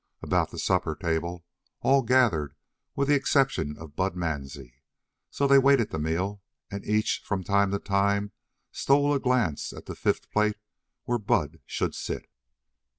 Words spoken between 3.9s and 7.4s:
Bud Mansie. So they waited the meal and each